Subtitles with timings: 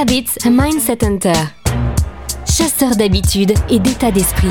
[0.00, 1.32] Habits Mindset Hunter.
[2.46, 4.48] Chasseur d'habitudes et d'état d'esprit.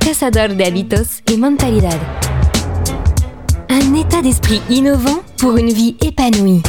[0.00, 1.98] Cazador de hábitos et mentalidad.
[3.68, 6.62] Un état d'esprit innovant pour une vie épanouie.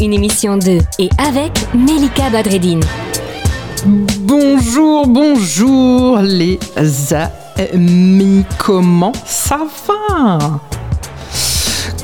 [0.00, 2.84] Une émission de et avec Melika Badreddine.
[4.20, 6.58] Bonjour, bonjour les
[7.72, 9.58] amis, comment ça
[9.88, 10.60] va?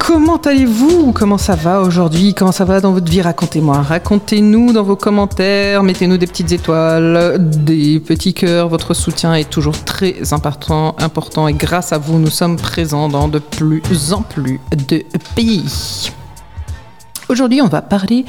[0.07, 2.33] Comment allez-vous Comment ça va aujourd'hui?
[2.33, 3.23] Comment ça va dans votre vie?
[3.23, 3.83] Racontez-moi.
[3.83, 5.83] Racontez-nous dans vos commentaires.
[5.83, 8.69] Mettez-nous des petites étoiles, des petits cœurs.
[8.69, 10.95] Votre soutien est toujours très important,
[11.49, 15.03] et grâce à vous, nous sommes présents dans de plus en plus de
[15.35, 16.13] pays.
[17.29, 18.25] Aujourd'hui, on va parler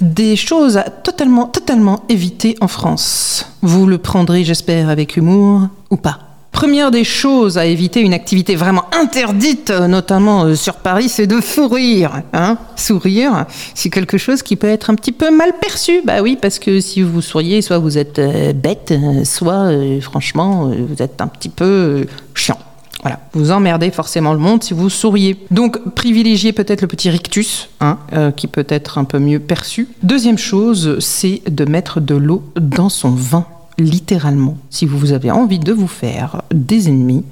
[0.00, 3.44] des choses à totalement, totalement éviter en France.
[3.60, 6.27] Vous le prendrez, j'espère, avec humour ou pas.
[6.58, 11.40] Première des choses à éviter, une activité vraiment interdite, notamment euh, sur Paris, c'est de
[11.40, 12.22] sourire.
[12.32, 16.00] Hein sourire, c'est quelque chose qui peut être un petit peu mal perçu.
[16.04, 20.66] Bah oui, parce que si vous souriez, soit vous êtes euh, bête, soit euh, franchement,
[20.66, 22.58] vous êtes un petit peu chiant.
[23.02, 25.36] Voilà, vous emmerdez forcément le monde si vous souriez.
[25.52, 27.98] Donc privilégiez peut-être le petit rictus, hein,
[28.36, 29.86] qui peut être un peu mieux perçu.
[30.02, 33.46] Deuxième chose, c'est de mettre de l'eau dans son vin
[33.78, 37.24] littéralement, si vous avez envie de vous faire des ennemis,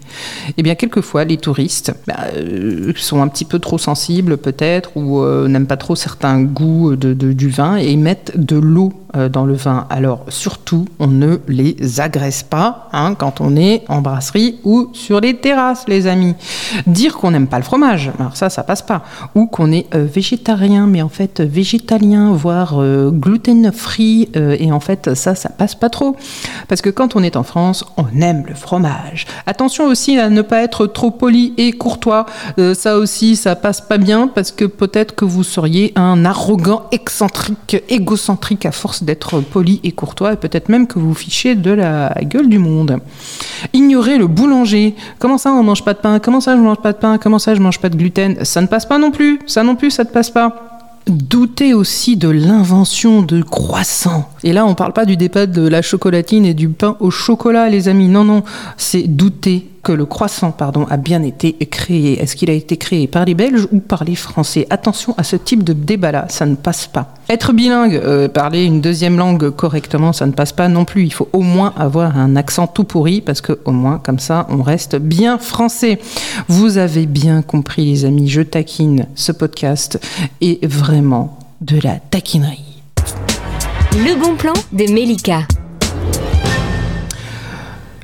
[0.56, 5.20] eh bien quelquefois les touristes bah, euh, sont un petit peu trop sensibles peut-être ou
[5.20, 9.44] euh, n'aiment pas trop certains goûts de, du vin et mettent de l'eau euh, dans
[9.44, 9.86] le vin.
[9.90, 15.20] Alors surtout, on ne les agresse pas hein, quand on est en brasserie ou sur
[15.20, 16.34] les terrasses, les amis.
[16.86, 19.04] Dire qu'on n'aime pas le fromage, alors ça, ça passe pas.
[19.34, 25.48] Ou qu'on est végétarien, mais en fait végétalien, voire gluten-free, et en fait ça, ça
[25.48, 26.16] passe pas trop.
[26.68, 29.05] Parce que quand on est en France, on aime le fromage.
[29.46, 32.26] Attention aussi à ne pas être trop poli et courtois.
[32.58, 36.84] Euh, ça aussi, ça passe pas bien parce que peut-être que vous seriez un arrogant,
[36.92, 41.70] excentrique, égocentrique à force d'être poli et courtois et peut-être même que vous fichez de
[41.70, 42.98] la gueule du monde.
[43.72, 44.94] Ignorer le boulanger.
[45.18, 46.18] Comment ça on mange pas de pain?
[46.18, 47.18] Comment ça je mange pas de pain?
[47.18, 48.44] Comment ça je mange pas de gluten?
[48.44, 49.40] Ça ne passe pas non plus.
[49.46, 50.65] Ça non plus, ça ne passe pas.
[51.06, 54.28] Douter aussi de l'invention de croissants.
[54.42, 57.12] Et là, on ne parle pas du débat de la chocolatine et du pain au
[57.12, 58.08] chocolat, les amis.
[58.08, 58.42] Non, non,
[58.76, 62.20] c'est douter que le croissant pardon, a bien été créé.
[62.20, 64.66] Est-ce qu'il a été créé par les Belges ou par les Français?
[64.68, 67.14] Attention à ce type de débat-là, ça ne passe pas.
[67.28, 71.04] Être bilingue, euh, parler une deuxième langue correctement, ça ne passe pas non plus.
[71.04, 74.48] Il faut au moins avoir un accent tout pourri parce que au moins comme ça,
[74.50, 76.00] on reste bien français.
[76.48, 79.06] Vous avez bien compris, les amis, je taquine.
[79.14, 80.00] Ce podcast
[80.40, 82.82] est vraiment de la taquinerie.
[83.92, 85.42] Le bon plan de Melika.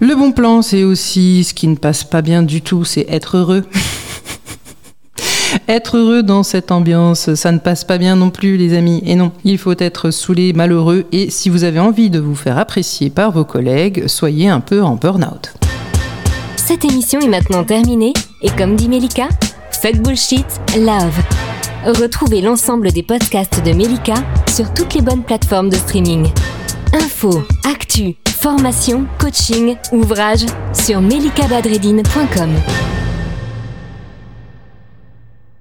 [0.03, 3.37] Le bon plan, c'est aussi ce qui ne passe pas bien du tout, c'est être
[3.37, 3.65] heureux.
[5.69, 9.01] être heureux dans cette ambiance, ça ne passe pas bien non plus, les amis.
[9.07, 12.59] Et non, il faut être saoulé, malheureux, et si vous avez envie de vous faire
[12.59, 15.55] apprécier par vos collègues, soyez un peu en burn-out.
[16.57, 19.29] Cette émission est maintenant terminée, et comme dit Melika,
[19.71, 20.47] fuck bullshit,
[20.79, 21.17] love.
[21.87, 24.15] Retrouvez l'ensemble des podcasts de Melika
[24.53, 26.27] sur toutes les bonnes plateformes de streaming.
[26.93, 33.02] Info, actu, Formation, coaching, ouvrage sur melikabadredine.com.